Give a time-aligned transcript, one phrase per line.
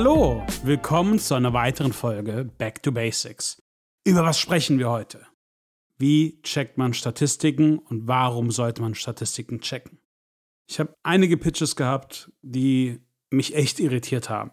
[0.00, 3.60] Hallo, willkommen zu einer weiteren Folge Back to Basics.
[4.06, 5.26] Über was sprechen wir heute?
[5.98, 9.98] Wie checkt man Statistiken und warum sollte man Statistiken checken?
[10.70, 14.52] Ich habe einige Pitches gehabt, die mich echt irritiert haben.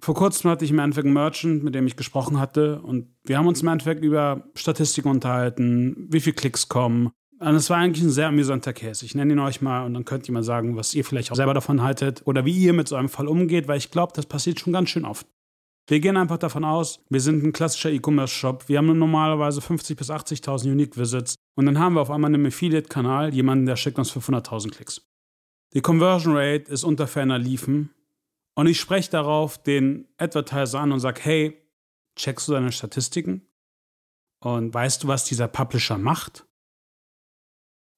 [0.00, 3.36] Vor kurzem hatte ich im Endeffekt einen Merchant, mit dem ich gesprochen hatte, und wir
[3.36, 7.10] haben uns im Endeffekt über Statistiken unterhalten, wie viele Klicks kommen.
[7.44, 9.04] Und es war eigentlich ein sehr amüsanter Case.
[9.04, 11.36] Ich nenne ihn euch mal und dann könnt ihr mal sagen, was ihr vielleicht auch
[11.36, 14.24] selber davon haltet oder wie ihr mit so einem Fall umgeht, weil ich glaube, das
[14.24, 15.26] passiert schon ganz schön oft.
[15.86, 18.70] Wir gehen einfach davon aus, wir sind ein klassischer E-Commerce-Shop.
[18.70, 22.46] Wir haben normalerweise 50.000 bis 80.000 Unique Visits und dann haben wir auf einmal einen
[22.46, 25.06] Affiliate-Kanal, jemanden, der schickt uns 500.000 Klicks.
[25.74, 27.90] Die Conversion Rate ist unter ferner Liefen
[28.54, 31.62] und ich spreche darauf den Advertiser an und sage, hey,
[32.16, 33.42] checkst du deine Statistiken?
[34.40, 36.46] Und weißt du, was dieser Publisher macht?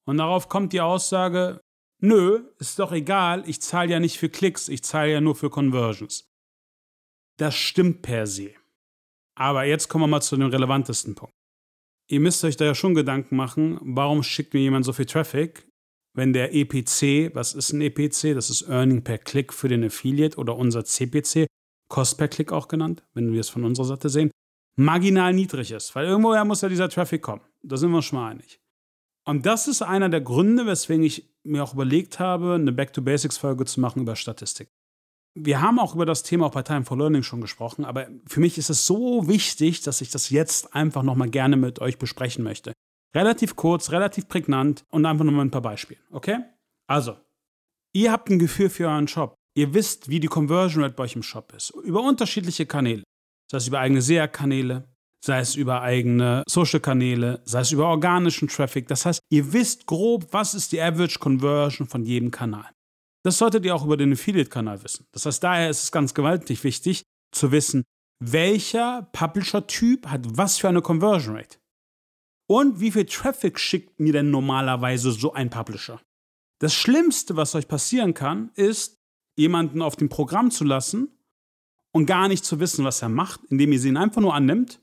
[0.07, 1.59] Und darauf kommt die Aussage,
[1.99, 5.49] nö, ist doch egal, ich zahle ja nicht für Klicks, ich zahle ja nur für
[5.49, 6.29] Conversions.
[7.37, 8.51] Das stimmt per se.
[9.35, 11.33] Aber jetzt kommen wir mal zu dem relevantesten Punkt.
[12.09, 15.67] Ihr müsst euch da ja schon Gedanken machen, warum schickt mir jemand so viel Traffic,
[16.15, 18.33] wenn der EPC, was ist ein EPC?
[18.33, 21.47] Das ist Earning per Click für den Affiliate oder unser CPC,
[21.89, 24.31] Cost per Click auch genannt, wenn wir es von unserer Seite sehen,
[24.77, 25.93] marginal niedrig ist.
[25.95, 27.41] Weil irgendwoher muss ja dieser Traffic kommen.
[27.61, 28.61] Da sind wir uns schon mal einig.
[29.27, 33.81] Und das ist einer der Gründe, weswegen ich mir auch überlegt habe, eine Back-to-Basics-Folge zu
[33.81, 34.69] machen über Statistik.
[35.35, 38.39] Wir haben auch über das Thema auch bei Time for Learning schon gesprochen, aber für
[38.39, 42.41] mich ist es so wichtig, dass ich das jetzt einfach nochmal gerne mit euch besprechen
[42.41, 42.71] möchte.
[43.13, 46.37] Relativ kurz, relativ prägnant und einfach nur mal ein paar Beispiele, okay?
[46.87, 47.17] Also,
[47.93, 49.35] ihr habt ein Gefühl für euren Shop.
[49.57, 51.71] Ihr wisst, wie die Conversion Rate bei euch im Shop ist.
[51.83, 53.03] Über unterschiedliche Kanäle.
[53.51, 54.87] Sei es über eigene SEA-Kanäle,
[55.27, 58.87] sei es über eigene Social-Kanäle, sei es über organischen Traffic.
[58.87, 62.71] Das heißt, ihr wisst grob, was ist die Average Conversion von jedem Kanal.
[63.23, 65.05] Das solltet ihr auch über den Affiliate-Kanal wissen.
[65.11, 67.83] Das heißt, daher ist es ganz gewaltig wichtig zu wissen,
[68.23, 71.57] welcher Publisher-Typ hat was für eine Conversion Rate.
[72.49, 75.99] Und wie viel Traffic schickt mir denn normalerweise so ein Publisher?
[76.59, 78.95] Das Schlimmste, was euch passieren kann, ist,
[79.37, 81.11] jemanden auf dem Programm zu lassen
[81.93, 84.79] und gar nicht zu wissen, was er macht, indem ihr sie ihn einfach nur annimmt.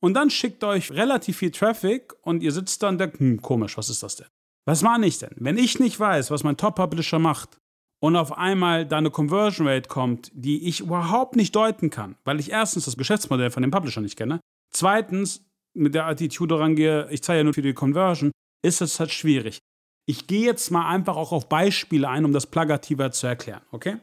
[0.00, 3.76] Und dann schickt euch relativ viel Traffic und ihr sitzt da und denkt, hm, komisch,
[3.76, 4.28] was ist das denn?
[4.64, 5.34] Was meine ich denn?
[5.36, 7.58] Wenn ich nicht weiß, was mein Top-Publisher macht
[8.00, 12.38] und auf einmal da eine Conversion Rate kommt, die ich überhaupt nicht deuten kann, weil
[12.38, 15.44] ich erstens das Geschäftsmodell von dem Publisher nicht kenne, zweitens
[15.74, 18.30] mit der Attitude rangehe, ich zahle ja nur für die Conversion,
[18.62, 19.58] ist es halt schwierig.
[20.06, 23.98] Ich gehe jetzt mal einfach auch auf Beispiele ein, um das plagativer zu erklären, okay?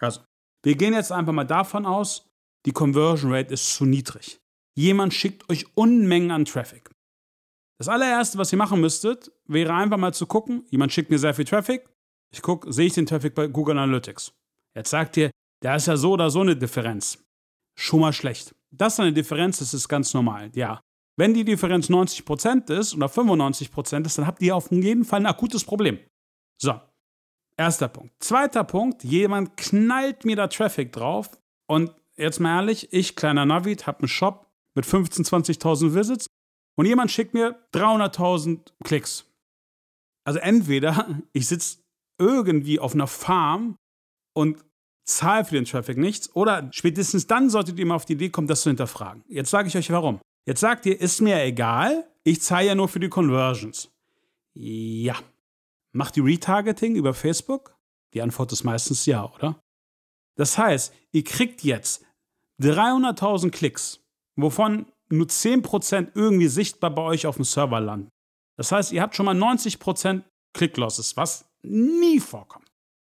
[0.00, 0.20] Also,
[0.62, 2.26] wir gehen jetzt einfach mal davon aus,
[2.66, 4.40] die Conversion Rate ist zu niedrig.
[4.74, 6.90] Jemand schickt euch Unmengen an Traffic.
[7.78, 11.34] Das allererste, was ihr machen müsstet, wäre einfach mal zu gucken, jemand schickt mir sehr
[11.34, 11.88] viel Traffic,
[12.30, 14.32] ich gucke, sehe ich den Traffic bei Google Analytics.
[14.74, 15.30] Jetzt sagt ihr,
[15.60, 17.24] da ist ja so oder so eine Differenz.
[17.76, 18.54] Schon mal schlecht.
[18.70, 20.80] Das ist eine Differenz, das ist ganz normal, ja.
[21.16, 25.26] Wenn die Differenz 90% ist oder 95% ist, dann habt ihr auf jeden Fall ein
[25.26, 25.98] akutes Problem.
[26.60, 26.80] So,
[27.56, 28.12] erster Punkt.
[28.20, 33.86] Zweiter Punkt, jemand knallt mir da Traffic drauf und jetzt mal ehrlich, ich, kleiner Navid,
[33.86, 34.47] habe einen Shop
[34.78, 36.26] mit 15.000, 20.000 Visits
[36.76, 39.26] und jemand schickt mir 300.000 Klicks.
[40.24, 41.78] Also entweder ich sitze
[42.18, 43.76] irgendwie auf einer Farm
[44.34, 44.64] und
[45.04, 48.46] zahle für den Traffic nichts oder spätestens dann solltet ihr mal auf die Idee kommen,
[48.46, 49.24] das zu hinterfragen.
[49.26, 50.20] Jetzt sage ich euch warum.
[50.46, 53.90] Jetzt sagt ihr, ist mir egal, ich zahle ja nur für die Conversions.
[54.54, 55.16] Ja.
[55.92, 57.76] Macht die Retargeting über Facebook?
[58.14, 59.60] Die Antwort ist meistens ja, oder?
[60.36, 62.04] Das heißt, ihr kriegt jetzt
[62.60, 64.00] 300.000 Klicks,
[64.40, 68.08] wovon nur 10% irgendwie sichtbar bei euch auf dem Server landen.
[68.56, 70.22] Das heißt, ihr habt schon mal 90%
[70.54, 72.66] Click-Losses, was nie vorkommt.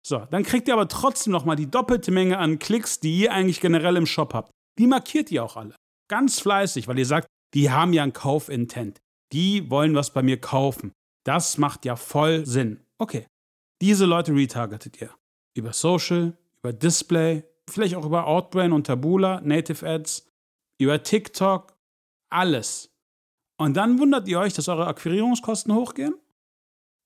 [0.05, 3.33] So, dann kriegt ihr aber trotzdem noch mal die doppelte Menge an Klicks, die ihr
[3.33, 4.51] eigentlich generell im Shop habt.
[4.77, 5.75] Die markiert ihr auch alle
[6.07, 8.99] ganz fleißig, weil ihr sagt, die haben ja ein Kaufintent.
[9.31, 10.91] Die wollen was bei mir kaufen.
[11.25, 12.81] Das macht ja voll Sinn.
[12.97, 13.25] Okay.
[13.81, 15.13] Diese Leute retargetet ihr.
[15.55, 20.27] Über Social, über Display, vielleicht auch über Outbrain und Tabula, Native Ads,
[20.79, 21.77] über TikTok,
[22.31, 22.91] alles.
[23.57, 26.15] Und dann wundert ihr euch, dass eure Akquirierungskosten hochgehen?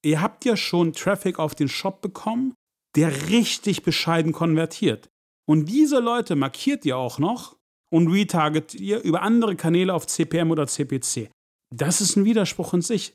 [0.03, 2.53] Ihr habt ja schon Traffic auf den Shop bekommen,
[2.95, 5.09] der richtig bescheiden konvertiert.
[5.47, 7.57] Und diese Leute markiert ihr auch noch
[7.91, 11.29] und retarget ihr über andere Kanäle auf CPM oder CPC.
[11.73, 13.13] Das ist ein Widerspruch in sich.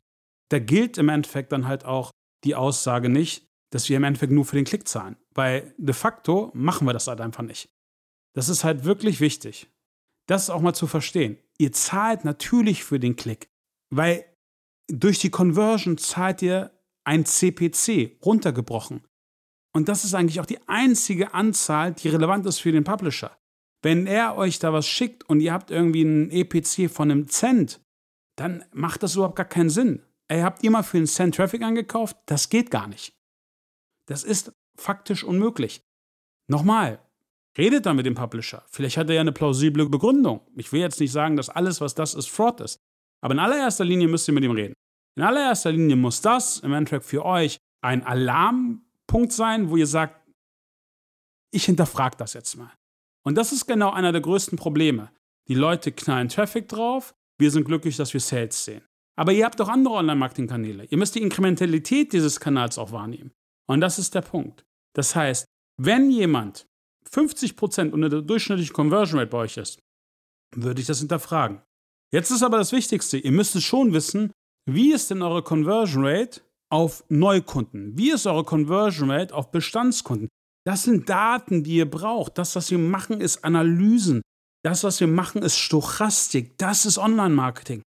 [0.49, 2.11] Da gilt im Endeffekt dann halt auch
[2.43, 5.17] die Aussage nicht, dass wir im Endeffekt nur für den Klick zahlen.
[5.33, 7.69] Weil de facto machen wir das halt einfach nicht.
[8.33, 9.69] Das ist halt wirklich wichtig.
[10.27, 11.37] Das auch mal zu verstehen.
[11.57, 13.49] Ihr zahlt natürlich für den Klick,
[13.89, 14.25] weil
[14.87, 16.71] durch die Conversion zahlt ihr
[17.05, 19.05] ein CPC runtergebrochen.
[19.73, 23.37] Und das ist eigentlich auch die einzige Anzahl, die relevant ist für den Publisher.
[23.83, 27.81] Wenn er euch da was schickt und ihr habt irgendwie einen EPC von einem Cent,
[28.37, 30.01] dann macht das überhaupt gar keinen Sinn.
[30.31, 33.15] Ihr habt immer für einen Cent Traffic angekauft, das geht gar nicht.
[34.07, 35.83] Das ist faktisch unmöglich.
[36.47, 37.04] Nochmal,
[37.57, 38.63] redet dann mit dem Publisher.
[38.69, 40.41] Vielleicht hat er ja eine plausible Begründung.
[40.55, 42.79] Ich will jetzt nicht sagen, dass alles, was das ist, Fraud ist.
[43.21, 44.73] Aber in allererster Linie müsst ihr mit ihm reden.
[45.17, 50.21] In allererster Linie muss das im Endeffekt für euch ein Alarmpunkt sein, wo ihr sagt,
[51.51, 52.71] ich hinterfrage das jetzt mal.
[53.23, 55.11] Und das ist genau einer der größten Probleme.
[55.47, 58.83] Die Leute knallen Traffic drauf, wir sind glücklich, dass wir Sales sehen.
[59.17, 60.85] Aber ihr habt auch andere Online-Marketing-Kanäle.
[60.85, 63.31] Ihr müsst die Inkrementalität dieses Kanals auch wahrnehmen.
[63.67, 64.65] Und das ist der Punkt.
[64.93, 65.45] Das heißt,
[65.77, 66.67] wenn jemand
[67.15, 69.79] 50% unter der durchschnittlichen Conversion Rate bei euch ist,
[70.55, 71.61] würde ich das hinterfragen.
[72.13, 74.31] Jetzt ist aber das Wichtigste, ihr müsst es schon wissen,
[74.69, 76.41] wie ist denn eure Conversion Rate
[76.71, 77.97] auf Neukunden?
[77.97, 80.27] Wie ist eure Conversion Rate auf Bestandskunden?
[80.65, 82.37] Das sind Daten, die ihr braucht.
[82.37, 84.21] Das, was wir machen, ist Analysen.
[84.63, 86.57] Das, was wir machen, ist Stochastik.
[86.57, 87.83] Das ist Online-Marketing.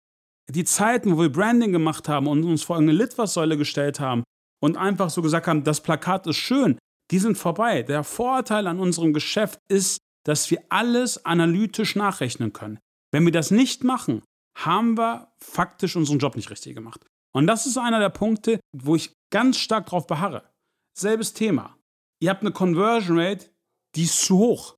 [0.48, 4.22] Die Zeiten, wo wir Branding gemacht haben und uns vor eine Litfaßsäule gestellt haben
[4.62, 6.78] und einfach so gesagt haben, das Plakat ist schön,
[7.10, 7.82] die sind vorbei.
[7.82, 12.78] Der Vorteil an unserem Geschäft ist, dass wir alles analytisch nachrechnen können.
[13.12, 14.22] Wenn wir das nicht machen,
[14.56, 17.06] haben wir faktisch unseren Job nicht richtig gemacht.
[17.34, 20.50] Und das ist einer der Punkte, wo ich ganz stark drauf beharre.
[20.98, 21.76] Selbes Thema.
[22.20, 23.50] Ihr habt eine Conversion Rate,
[23.94, 24.76] die ist zu hoch.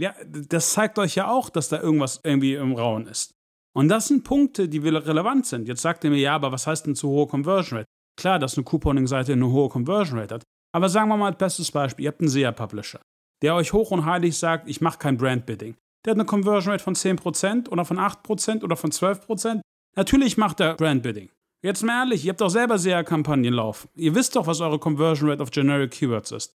[0.00, 3.32] Ja, das zeigt euch ja auch, dass da irgendwas irgendwie im Rauen ist.
[3.74, 5.68] Und das sind Punkte, die relevant sind.
[5.68, 7.88] Jetzt sagt ihr mir, ja, aber was heißt denn zu hohe Conversion Rate?
[8.18, 10.42] Klar, dass eine Couponing-Seite eine hohe Conversion Rate hat.
[10.74, 13.00] Aber sagen wir mal als bestes Beispiel, ihr habt einen SEA-Publisher,
[13.42, 15.76] der euch hoch und heilig sagt, ich mache kein Brand-Bidding.
[16.04, 19.60] Der hat eine Conversion Rate von 10% oder von 8% oder von 12%.
[19.94, 21.30] Natürlich macht er Brand-Bidding.
[21.62, 23.88] Jetzt mal ehrlich, ihr habt doch selber SEA-Kampagnen laufen.
[23.94, 26.56] Ihr wisst doch, was eure Conversion Rate auf Generic Keywords ist.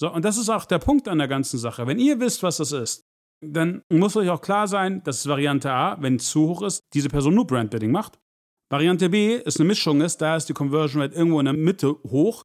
[0.00, 1.86] So, und das ist auch der Punkt an der ganzen Sache.
[1.86, 3.04] Wenn ihr wisst, was das ist,
[3.40, 7.08] dann muss euch auch klar sein, dass Variante A, wenn es zu hoch ist, diese
[7.08, 8.18] Person nur Brand-Bidding macht.
[8.70, 11.94] Variante B ist eine Mischung ist, da ist die Conversion Rate irgendwo in der Mitte
[12.04, 12.42] hoch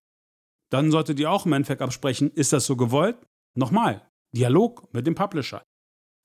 [0.72, 3.18] dann solltet ihr auch im Endeffekt absprechen, ist das so gewollt?
[3.56, 5.64] Nochmal, Dialog mit dem Publisher.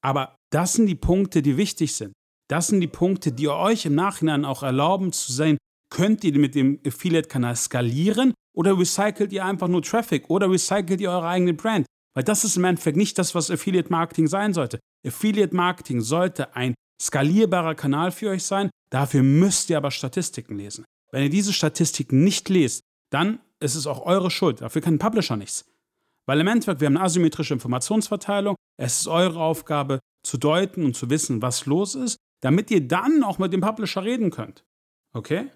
[0.03, 2.13] Aber das sind die Punkte, die wichtig sind.
[2.49, 5.59] Das sind die Punkte, die euch im Nachhinein auch erlauben zu sehen,
[5.91, 11.11] könnt ihr mit dem Affiliate-Kanal skalieren oder recycelt ihr einfach nur Traffic oder recycelt ihr
[11.11, 11.87] eure eigene Brand?
[12.15, 14.81] Weil das ist im Endeffekt nicht das, was Affiliate-Marketing sein sollte.
[15.07, 18.71] Affiliate-Marketing sollte ein skalierbarer Kanal für euch sein.
[18.91, 20.85] Dafür müsst ihr aber Statistiken lesen.
[21.11, 24.61] Wenn ihr diese Statistiken nicht lest, dann ist es auch eure Schuld.
[24.61, 25.65] Dafür kann ein Publisher nichts.
[26.27, 28.57] Weil im Endeffekt, wir haben eine asymmetrische Informationsverteilung.
[28.77, 33.25] Es ist eure Aufgabe, zu deuten und zu wissen, was los ist, damit ihr dann
[33.25, 34.65] auch mit dem Publisher reden könnt.
[35.13, 35.51] Okay?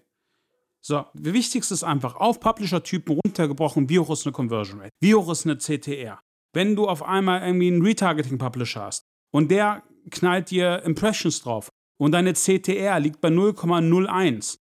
[0.80, 4.90] So, das Wichtigste ist einfach auf Publisher-Typen runtergebrochen, wie hoch ist eine Conversion Rate?
[5.00, 6.20] Wie hoch ist eine CTR?
[6.52, 11.68] Wenn du auf einmal irgendwie einen Retargeting-Publisher hast und der knallt dir Impressions drauf
[11.98, 14.58] und deine CTR liegt bei 0,01,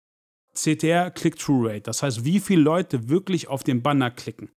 [0.55, 4.51] CTR Click-Through Rate, das heißt, wie viele Leute wirklich auf den Banner klicken.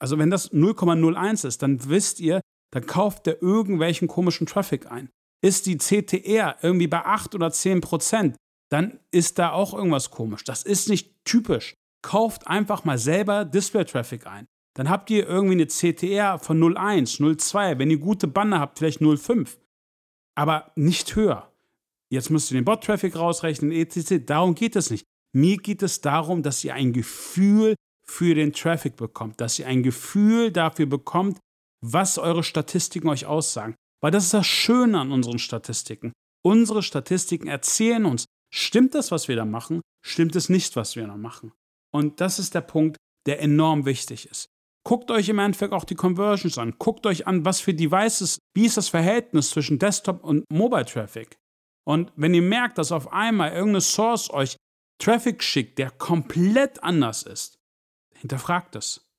[0.00, 2.40] Also wenn das 0,01 ist, dann wisst ihr,
[2.72, 5.10] dann kauft der irgendwelchen komischen Traffic ein.
[5.42, 8.36] Ist die CTR irgendwie bei 8 oder 10 Prozent,
[8.70, 10.44] dann ist da auch irgendwas komisch.
[10.44, 11.74] Das ist nicht typisch.
[12.02, 14.46] Kauft einfach mal selber Display-Traffic ein.
[14.76, 17.78] Dann habt ihr irgendwie eine CTR von 0,1, 0,2.
[17.78, 19.58] Wenn ihr gute Banner habt, vielleicht 0,5.
[20.36, 21.52] Aber nicht höher.
[22.12, 24.24] Jetzt müsst ihr den Bot-Traffic rausrechnen, etc.
[24.24, 25.04] Darum geht es nicht.
[25.32, 29.82] Mir geht es darum, dass ihr ein Gefühl für den Traffic bekommt, dass ihr ein
[29.82, 31.38] Gefühl dafür bekommt,
[31.84, 33.74] was eure Statistiken euch aussagen.
[34.02, 36.12] Weil das ist das Schöne an unseren Statistiken.
[36.42, 41.06] Unsere Statistiken erzählen uns, stimmt das, was wir da machen, stimmt es nicht, was wir
[41.06, 41.52] da machen.
[41.92, 42.96] Und das ist der Punkt,
[43.26, 44.48] der enorm wichtig ist.
[44.86, 46.74] Guckt euch im Endeffekt auch die Conversions an.
[46.78, 51.36] Guckt euch an, was für Devices, wie ist das Verhältnis zwischen Desktop und Mobile Traffic.
[51.86, 54.56] Und wenn ihr merkt, dass auf einmal irgendeine Source euch
[55.00, 57.58] Traffic schickt, der komplett anders ist,
[58.14, 59.10] hinterfragt es.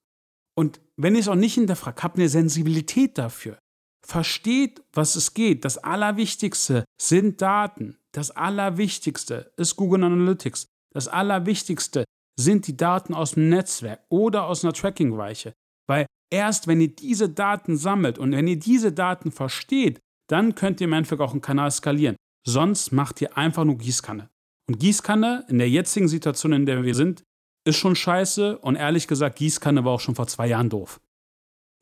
[0.55, 3.57] Und wenn ihr es auch nicht hinterfragt, habt eine Sensibilität dafür.
[4.05, 5.65] Versteht, was es geht.
[5.65, 7.97] Das Allerwichtigste sind Daten.
[8.11, 10.67] Das Allerwichtigste ist Google Analytics.
[10.93, 12.03] Das Allerwichtigste
[12.39, 15.53] sind die Daten aus dem Netzwerk oder aus einer Tracking-Weiche.
[15.87, 20.81] Weil erst wenn ihr diese Daten sammelt und wenn ihr diese Daten versteht, dann könnt
[20.81, 22.15] ihr im Endeffekt auch einen Kanal skalieren.
[22.45, 24.30] Sonst macht ihr einfach nur Gießkanne.
[24.77, 27.23] Gießkanne in der jetzigen Situation, in der wir sind,
[27.65, 28.57] ist schon scheiße.
[28.59, 30.99] Und ehrlich gesagt, Gießkanne war auch schon vor zwei Jahren doof.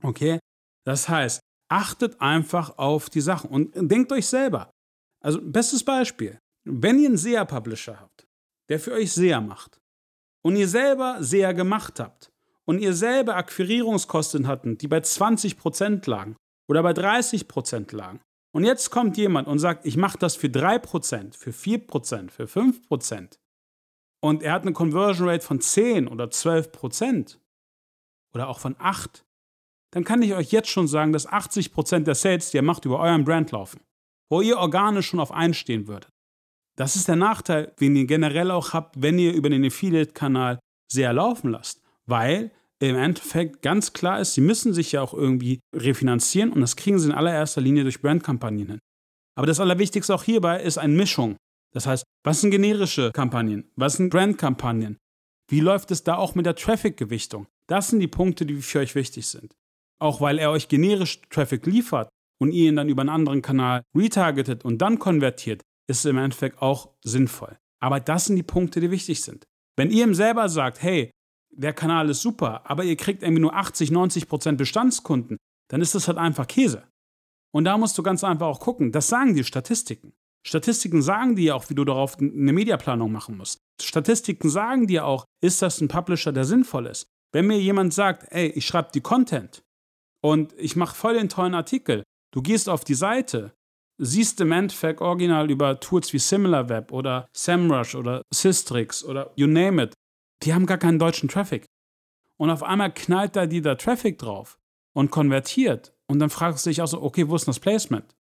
[0.04, 0.40] Okay?
[0.86, 4.72] Das heißt, achtet einfach auf die Sachen und denkt euch selber.
[5.22, 6.40] Also, bestes Beispiel.
[6.66, 8.28] Wenn ihr einen SEA-Publisher habt,
[8.70, 9.80] der für euch SEA macht
[10.44, 12.30] und ihr selber SEA gemacht habt
[12.66, 16.36] und ihr selber Akquirierungskosten hatten, die bei 20% lagen
[16.70, 21.36] oder bei 30% lagen, und jetzt kommt jemand und sagt, ich mache das für 3%,
[21.36, 23.40] für 4%, für 5%,
[24.22, 27.38] und er hat eine Conversion Rate von 10 oder 12%
[28.34, 29.26] oder auch von 8,
[29.92, 33.00] dann kann ich euch jetzt schon sagen, dass 80% der Sales, die ihr macht, über
[33.00, 33.82] euren Brand laufen,
[34.30, 36.12] wo ihr organisch schon auf einstehen würdet.
[36.76, 40.60] Das ist der Nachteil, den ihr generell auch habt, wenn ihr über den Affiliate-Kanal
[40.92, 42.52] sehr laufen lasst, weil
[42.88, 46.98] im Endeffekt ganz klar ist, sie müssen sich ja auch irgendwie refinanzieren und das kriegen
[46.98, 48.80] sie in allererster Linie durch Brandkampagnen hin.
[49.38, 51.36] Aber das Allerwichtigste auch hierbei ist eine Mischung.
[51.74, 53.70] Das heißt, was sind generische Kampagnen?
[53.76, 54.98] Was sind Brandkampagnen?
[55.50, 57.48] Wie läuft es da auch mit der Traffic-Gewichtung?
[57.68, 59.56] Das sind die Punkte, die für euch wichtig sind.
[60.00, 62.10] Auch weil er euch generisch Traffic liefert
[62.40, 66.18] und ihr ihn dann über einen anderen Kanal retargetet und dann konvertiert, ist es im
[66.18, 67.58] Endeffekt auch sinnvoll.
[67.82, 69.46] Aber das sind die Punkte, die wichtig sind.
[69.78, 71.12] Wenn ihr ihm selber sagt, hey,
[71.60, 75.38] der Kanal ist super, aber ihr kriegt irgendwie nur 80, 90 Prozent Bestandskunden,
[75.70, 76.84] dann ist das halt einfach Käse.
[77.54, 80.14] Und da musst du ganz einfach auch gucken, das sagen die Statistiken.
[80.48, 83.60] Statistiken sagen dir auch, wie du darauf eine Mediaplanung machen musst.
[83.82, 87.08] Statistiken sagen dir auch, ist das ein Publisher, der sinnvoll ist.
[87.34, 89.62] Wenn mir jemand sagt, ey, ich schreibe die Content
[90.24, 93.54] und ich mache voll den tollen Artikel, du gehst auf die Seite,
[94.02, 99.84] siehst im Endeffekt original über Tools wie SimilarWeb oder SEMrush oder Systrix oder you name
[99.84, 99.94] it,
[100.44, 101.66] die haben gar keinen deutschen Traffic.
[102.38, 104.60] Und auf einmal knallt da die da Traffic drauf
[104.94, 105.94] und konvertiert.
[106.08, 108.16] Und dann fragst du dich auch so, okay, wo ist denn das Placement?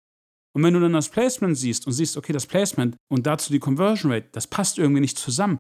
[0.56, 3.60] Und wenn du dann das Placement siehst und siehst, okay, das Placement und dazu die
[3.60, 5.60] Conversion Rate, das passt irgendwie nicht zusammen.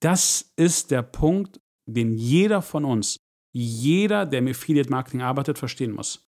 [0.00, 3.16] Das ist der Punkt, den jeder von uns,
[3.54, 6.26] jeder, der im Affiliate Marketing arbeitet, verstehen muss.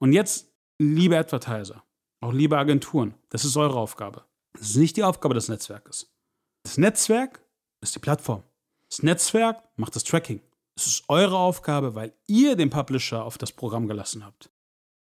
[0.00, 1.82] Und jetzt, liebe Advertiser,
[2.22, 4.24] auch liebe Agenturen, das ist eure Aufgabe.
[4.52, 6.14] Das ist nicht die Aufgabe des Netzwerkes.
[6.62, 7.44] Das Netzwerk
[7.82, 8.42] ist die Plattform.
[8.88, 10.40] Das Netzwerk macht das Tracking.
[10.76, 14.50] Es ist eure Aufgabe, weil ihr den Publisher auf das Programm gelassen habt.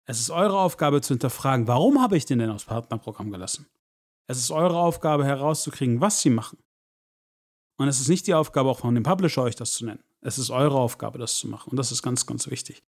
[0.06, 3.66] Es ist eure Aufgabe zu hinterfragen, warum habe ich den denn aufs Partnerprogramm gelassen?
[4.26, 6.58] Es ist eure Aufgabe herauszukriegen, was sie machen.
[7.76, 10.02] Und es ist nicht die Aufgabe auch von dem Publisher, euch das zu nennen.
[10.20, 11.70] Es ist eure Aufgabe, das zu machen.
[11.70, 12.82] Und das ist ganz, ganz wichtig.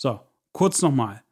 [0.00, 0.20] So,
[0.52, 1.24] kurz nochmal.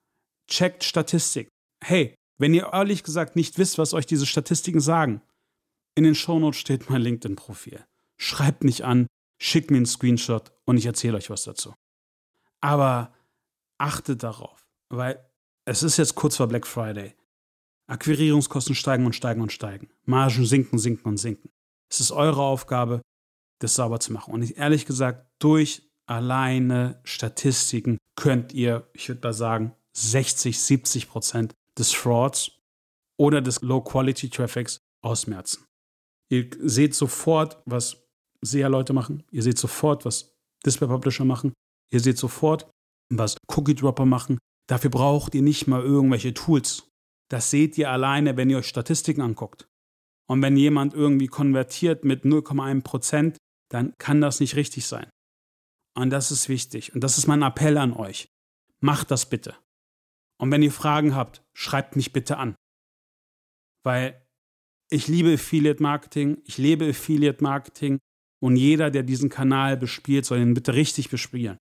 [0.51, 1.49] Checkt Statistik.
[1.83, 5.23] Hey, wenn ihr ehrlich gesagt nicht wisst, was euch diese Statistiken sagen,
[5.95, 7.85] in den Shownotes steht mein LinkedIn-Profil.
[8.17, 9.07] Schreibt mich an,
[9.41, 11.75] schickt mir einen Screenshot und ich erzähle euch was dazu.
[12.61, 13.13] Aber
[13.79, 14.65] achtet darauf
[14.97, 15.25] weil
[15.65, 17.15] es ist jetzt kurz vor Black Friday.
[17.87, 19.91] Akquirierungskosten steigen und steigen und steigen.
[20.05, 21.51] Margen sinken, sinken und sinken.
[21.91, 23.03] Es ist eure Aufgabe,
[23.61, 24.33] das sauber zu machen.
[24.33, 31.09] Und ich, ehrlich gesagt, durch alleine Statistiken könnt ihr, ich würde mal sagen, 60, 70
[31.09, 32.53] Prozent des Frauds
[33.19, 35.65] oder des Low-Quality-Traffics ausmerzen.
[36.31, 38.04] Ihr seht sofort, was
[38.45, 39.23] SEA-Leute machen.
[39.31, 40.35] Ihr seht sofort, was
[40.65, 41.53] Display-Publisher machen.
[41.93, 42.71] Ihr seht sofort,
[43.13, 44.39] was Cookie-Dropper machen.
[44.69, 46.89] Dafür braucht ihr nicht mal irgendwelche Tools.
[47.31, 49.67] Das seht ihr alleine, wenn ihr euch Statistiken anguckt.
[50.27, 53.37] Und wenn jemand irgendwie konvertiert mit 0,1 Prozent,
[53.71, 55.09] dann kann das nicht richtig sein.
[55.97, 56.95] Und das ist wichtig.
[56.95, 58.29] Und das ist mein Appell an euch.
[58.81, 59.55] Macht das bitte.
[60.39, 62.55] Und wenn ihr Fragen habt, schreibt mich bitte an.
[63.85, 64.27] Weil
[64.91, 67.99] ich liebe Affiliate Marketing, ich lebe Affiliate Marketing
[68.45, 71.57] und jeder, der diesen Kanal bespielt, soll ihn bitte richtig bespielen.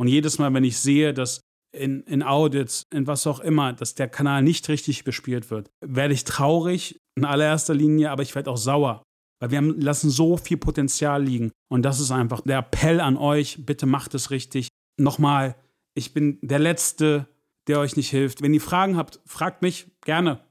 [0.00, 1.40] Und jedes Mal, wenn ich sehe, dass
[1.74, 6.14] in, in Audits, in was auch immer, dass der Kanal nicht richtig bespielt wird, werde
[6.14, 9.02] ich traurig in allererster Linie, aber ich werde auch sauer.
[9.40, 11.50] Weil wir haben, lassen so viel Potenzial liegen.
[11.68, 14.68] Und das ist einfach der Appell an euch, bitte macht es richtig.
[14.96, 15.56] Nochmal,
[15.94, 17.26] ich bin der Letzte,
[17.66, 18.42] der euch nicht hilft.
[18.42, 20.44] Wenn ihr Fragen habt, fragt mich gerne.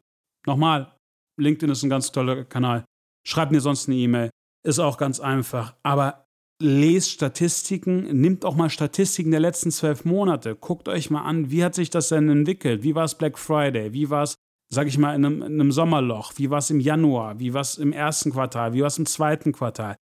[0.45, 0.93] Nochmal,
[1.39, 2.83] LinkedIn ist ein ganz toller Kanal.
[3.25, 4.29] Schreibt mir sonst eine E-Mail.
[4.67, 5.75] Ist auch ganz einfach.
[5.81, 6.27] Aber
[6.61, 10.57] lest Statistiken, nimmt auch mal Statistiken der letzten zwölf Monate.
[10.57, 12.83] Guckt euch mal an, wie hat sich das denn entwickelt?
[12.83, 13.93] Wie war es Black Friday?
[13.93, 14.35] Wie war es,
[14.69, 16.33] sag ich mal, in einem, in einem Sommerloch?
[16.35, 17.39] Wie war es im Januar?
[17.39, 18.73] Wie war es im ersten Quartal?
[18.73, 19.95] Wie war es im zweiten Quartal?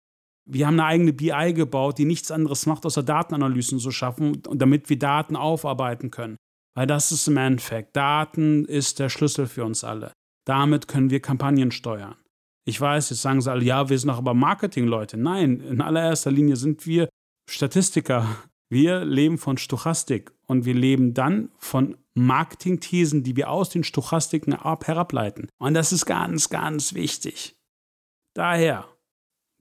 [0.48, 4.88] Wir haben eine eigene BI gebaut, die nichts anderes macht, außer Datenanalysen zu schaffen, damit
[4.88, 6.36] wir Daten aufarbeiten können.
[6.76, 7.96] Weil das ist im Endeffekt.
[7.96, 10.12] Daten ist der Schlüssel für uns alle.
[10.46, 12.14] Damit können wir Kampagnen steuern.
[12.64, 15.16] Ich weiß, jetzt sagen sie alle, ja, wir sind doch aber Marketingleute.
[15.16, 17.08] Nein, in allererster Linie sind wir
[17.50, 18.26] Statistiker.
[18.70, 24.54] Wir leben von Stochastik und wir leben dann von Marketingthesen, die wir aus den Stochastiken
[24.54, 25.48] ab herableiten.
[25.58, 27.56] Und das ist ganz, ganz wichtig.
[28.34, 28.88] Daher,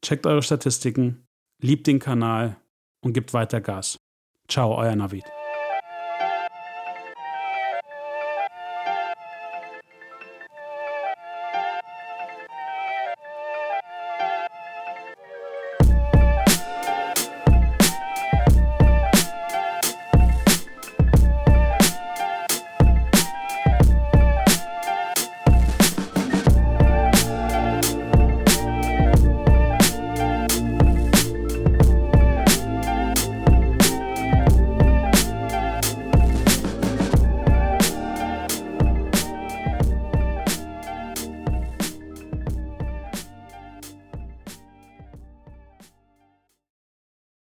[0.02, 1.26] checkt eure Statistiken,
[1.62, 2.58] liebt den Kanal
[3.02, 3.98] und gebt weiter Gas.
[4.48, 5.26] Ciao, euer Navid.